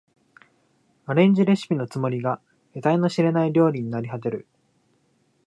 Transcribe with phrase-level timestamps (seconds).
[1.05, 2.41] アレンジレシピのつもりが
[2.73, 4.47] 得体の知れない料理になりはてる